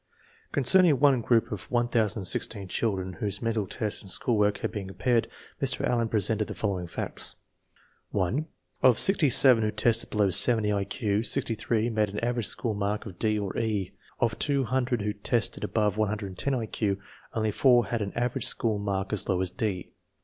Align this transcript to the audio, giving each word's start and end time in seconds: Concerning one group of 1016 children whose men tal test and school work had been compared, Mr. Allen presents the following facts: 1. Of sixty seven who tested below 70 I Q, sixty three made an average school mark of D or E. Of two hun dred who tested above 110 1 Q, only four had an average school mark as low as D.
Concerning 0.51 0.99
one 0.99 1.21
group 1.21 1.51
of 1.51 1.69
1016 1.69 2.67
children 2.69 3.13
whose 3.19 3.39
men 3.39 3.53
tal 3.53 3.67
test 3.67 4.01
and 4.01 4.09
school 4.09 4.35
work 4.35 4.57
had 4.61 4.71
been 4.71 4.87
compared, 4.87 5.27
Mr. 5.61 5.85
Allen 5.85 6.09
presents 6.09 6.43
the 6.45 6.55
following 6.55 6.87
facts: 6.87 7.35
1. 8.09 8.47
Of 8.81 8.97
sixty 8.97 9.29
seven 9.29 9.63
who 9.63 9.69
tested 9.69 10.09
below 10.09 10.31
70 10.31 10.73
I 10.73 10.85
Q, 10.85 11.21
sixty 11.21 11.53
three 11.53 11.91
made 11.91 12.09
an 12.09 12.19
average 12.21 12.47
school 12.47 12.73
mark 12.73 13.05
of 13.05 13.19
D 13.19 13.37
or 13.37 13.55
E. 13.59 13.93
Of 14.19 14.39
two 14.39 14.63
hun 14.63 14.85
dred 14.85 15.01
who 15.03 15.13
tested 15.13 15.63
above 15.63 15.97
110 15.97 16.57
1 16.57 16.67
Q, 16.69 16.97
only 17.35 17.51
four 17.51 17.85
had 17.85 18.01
an 18.01 18.11
average 18.15 18.47
school 18.47 18.79
mark 18.79 19.13
as 19.13 19.29
low 19.29 19.39
as 19.39 19.51
D. 19.51 19.91